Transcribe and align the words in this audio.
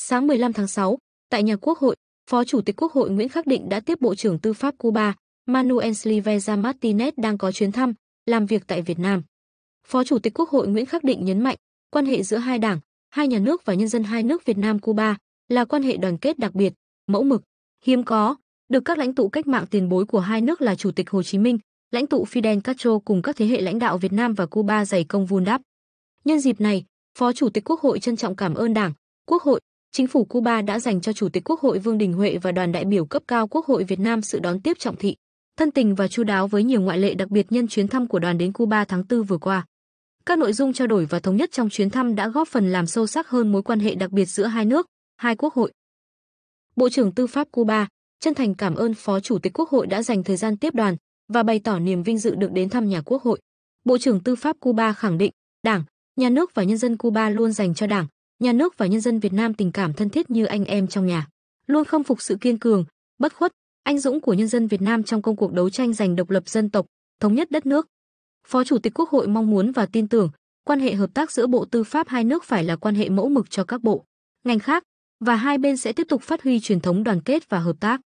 Sáng 0.00 0.26
15 0.26 0.52
tháng 0.52 0.66
6, 0.66 0.98
tại 1.30 1.42
nhà 1.42 1.56
Quốc 1.56 1.78
hội, 1.78 1.96
Phó 2.30 2.44
Chủ 2.44 2.60
tịch 2.60 2.82
Quốc 2.82 2.92
hội 2.92 3.10
Nguyễn 3.10 3.28
Khắc 3.28 3.46
Định 3.46 3.68
đã 3.68 3.80
tiếp 3.80 4.00
Bộ 4.00 4.14
trưởng 4.14 4.38
Tư 4.38 4.52
pháp 4.52 4.74
Cuba, 4.78 5.14
Manuel 5.46 5.90
Silveza 5.90 6.62
Martinez 6.62 7.12
đang 7.16 7.38
có 7.38 7.52
chuyến 7.52 7.72
thăm, 7.72 7.94
làm 8.26 8.46
việc 8.46 8.62
tại 8.66 8.82
Việt 8.82 8.98
Nam. 8.98 9.22
Phó 9.86 10.04
Chủ 10.04 10.18
tịch 10.18 10.34
Quốc 10.34 10.50
hội 10.50 10.68
Nguyễn 10.68 10.86
Khắc 10.86 11.04
Định 11.04 11.24
nhấn 11.24 11.40
mạnh, 11.40 11.56
quan 11.90 12.06
hệ 12.06 12.22
giữa 12.22 12.36
hai 12.36 12.58
đảng, 12.58 12.80
hai 13.10 13.28
nhà 13.28 13.38
nước 13.38 13.64
và 13.64 13.74
nhân 13.74 13.88
dân 13.88 14.04
hai 14.04 14.22
nước 14.22 14.44
Việt 14.44 14.58
Nam 14.58 14.78
Cuba 14.78 15.16
là 15.48 15.64
quan 15.64 15.82
hệ 15.82 15.96
đoàn 15.96 16.18
kết 16.18 16.38
đặc 16.38 16.54
biệt, 16.54 16.72
mẫu 17.06 17.22
mực, 17.22 17.42
hiếm 17.84 18.04
có, 18.04 18.36
được 18.68 18.84
các 18.84 18.98
lãnh 18.98 19.14
tụ 19.14 19.28
cách 19.28 19.46
mạng 19.46 19.66
tiền 19.70 19.88
bối 19.88 20.06
của 20.06 20.20
hai 20.20 20.40
nước 20.40 20.62
là 20.62 20.74
Chủ 20.74 20.90
tịch 20.90 21.10
Hồ 21.10 21.22
Chí 21.22 21.38
Minh, 21.38 21.58
lãnh 21.90 22.06
tụ 22.06 22.24
Fidel 22.24 22.60
Castro 22.60 22.98
cùng 22.98 23.22
các 23.22 23.36
thế 23.36 23.46
hệ 23.46 23.60
lãnh 23.60 23.78
đạo 23.78 23.98
Việt 23.98 24.12
Nam 24.12 24.34
và 24.34 24.46
Cuba 24.46 24.84
dày 24.84 25.04
công 25.04 25.26
vun 25.26 25.44
đắp. 25.44 25.60
Nhân 26.24 26.40
dịp 26.40 26.60
này, 26.60 26.84
Phó 27.18 27.32
Chủ 27.32 27.48
tịch 27.48 27.70
Quốc 27.70 27.80
hội 27.80 28.00
trân 28.00 28.16
trọng 28.16 28.36
cảm 28.36 28.54
ơn 28.54 28.74
Đảng, 28.74 28.92
Quốc 29.26 29.42
hội, 29.42 29.60
Chính 29.98 30.06
phủ 30.06 30.24
Cuba 30.24 30.62
đã 30.62 30.78
dành 30.78 31.00
cho 31.00 31.12
Chủ 31.12 31.28
tịch 31.28 31.50
Quốc 31.50 31.60
hội 31.60 31.78
Vương 31.78 31.98
Đình 31.98 32.12
Huệ 32.12 32.38
và 32.42 32.52
đoàn 32.52 32.72
đại 32.72 32.84
biểu 32.84 33.06
cấp 33.06 33.22
cao 33.28 33.48
Quốc 33.48 33.66
hội 33.66 33.84
Việt 33.84 33.98
Nam 33.98 34.22
sự 34.22 34.38
đón 34.38 34.60
tiếp 34.60 34.78
trọng 34.78 34.96
thị, 34.96 35.16
thân 35.56 35.70
tình 35.70 35.94
và 35.94 36.08
chu 36.08 36.24
đáo 36.24 36.48
với 36.48 36.64
nhiều 36.64 36.80
ngoại 36.80 36.98
lệ 36.98 37.14
đặc 37.14 37.30
biệt 37.30 37.52
nhân 37.52 37.68
chuyến 37.68 37.88
thăm 37.88 38.06
của 38.06 38.18
đoàn 38.18 38.38
đến 38.38 38.52
Cuba 38.52 38.84
tháng 38.84 39.02
4 39.10 39.22
vừa 39.22 39.38
qua. 39.38 39.66
Các 40.26 40.38
nội 40.38 40.52
dung 40.52 40.72
trao 40.72 40.86
đổi 40.86 41.04
và 41.04 41.18
thống 41.20 41.36
nhất 41.36 41.50
trong 41.52 41.70
chuyến 41.70 41.90
thăm 41.90 42.14
đã 42.14 42.28
góp 42.28 42.48
phần 42.48 42.72
làm 42.72 42.86
sâu 42.86 43.06
sắc 43.06 43.28
hơn 43.28 43.52
mối 43.52 43.62
quan 43.62 43.80
hệ 43.80 43.94
đặc 43.94 44.10
biệt 44.10 44.24
giữa 44.24 44.44
hai 44.44 44.64
nước, 44.64 44.86
hai 45.16 45.36
quốc 45.36 45.54
hội. 45.54 45.72
Bộ 46.76 46.88
trưởng 46.88 47.12
Tư 47.12 47.26
pháp 47.26 47.48
Cuba 47.50 47.88
chân 48.20 48.34
thành 48.34 48.54
cảm 48.54 48.74
ơn 48.74 48.94
Phó 48.94 49.20
Chủ 49.20 49.38
tịch 49.38 49.52
Quốc 49.58 49.70
hội 49.70 49.86
đã 49.86 50.02
dành 50.02 50.24
thời 50.24 50.36
gian 50.36 50.56
tiếp 50.56 50.74
đoàn 50.74 50.96
và 51.28 51.42
bày 51.42 51.60
tỏ 51.64 51.78
niềm 51.78 52.02
vinh 52.02 52.18
dự 52.18 52.34
được 52.34 52.52
đến 52.52 52.68
thăm 52.68 52.88
nhà 52.88 53.00
Quốc 53.00 53.22
hội. 53.22 53.40
Bộ 53.84 53.98
trưởng 53.98 54.20
Tư 54.20 54.36
pháp 54.36 54.56
Cuba 54.60 54.92
khẳng 54.92 55.18
định, 55.18 55.32
Đảng, 55.62 55.84
Nhà 56.16 56.30
nước 56.30 56.54
và 56.54 56.62
nhân 56.62 56.78
dân 56.78 56.96
Cuba 56.96 57.30
luôn 57.30 57.52
dành 57.52 57.74
cho 57.74 57.86
Đảng, 57.86 58.06
Nhà 58.38 58.52
nước 58.52 58.78
và 58.78 58.86
nhân 58.86 59.00
dân 59.00 59.18
Việt 59.18 59.32
Nam 59.32 59.54
tình 59.54 59.72
cảm 59.72 59.92
thân 59.92 60.10
thiết 60.10 60.30
như 60.30 60.44
anh 60.44 60.64
em 60.64 60.86
trong 60.86 61.06
nhà, 61.06 61.26
luôn 61.66 61.84
không 61.84 62.04
phục 62.04 62.22
sự 62.22 62.36
kiên 62.40 62.58
cường, 62.58 62.84
bất 63.18 63.34
khuất, 63.34 63.52
anh 63.82 63.98
dũng 63.98 64.20
của 64.20 64.34
nhân 64.34 64.48
dân 64.48 64.66
Việt 64.66 64.82
Nam 64.82 65.02
trong 65.02 65.22
công 65.22 65.36
cuộc 65.36 65.52
đấu 65.52 65.70
tranh 65.70 65.92
giành 65.92 66.16
độc 66.16 66.30
lập 66.30 66.48
dân 66.48 66.70
tộc, 66.70 66.86
thống 67.20 67.34
nhất 67.34 67.50
đất 67.50 67.66
nước. 67.66 67.86
Phó 68.46 68.64
Chủ 68.64 68.78
tịch 68.78 68.94
Quốc 68.94 69.10
hội 69.10 69.28
mong 69.28 69.50
muốn 69.50 69.72
và 69.72 69.86
tin 69.86 70.08
tưởng, 70.08 70.30
quan 70.64 70.80
hệ 70.80 70.94
hợp 70.94 71.10
tác 71.14 71.32
giữa 71.32 71.46
Bộ 71.46 71.64
Tư 71.64 71.84
pháp 71.84 72.08
hai 72.08 72.24
nước 72.24 72.44
phải 72.44 72.64
là 72.64 72.76
quan 72.76 72.94
hệ 72.94 73.08
mẫu 73.08 73.28
mực 73.28 73.50
cho 73.50 73.64
các 73.64 73.82
bộ, 73.82 74.04
ngành 74.44 74.58
khác 74.58 74.82
và 75.20 75.36
hai 75.36 75.58
bên 75.58 75.76
sẽ 75.76 75.92
tiếp 75.92 76.06
tục 76.08 76.22
phát 76.22 76.42
huy 76.42 76.60
truyền 76.60 76.80
thống 76.80 77.04
đoàn 77.04 77.20
kết 77.20 77.48
và 77.48 77.58
hợp 77.58 77.76
tác. 77.80 78.00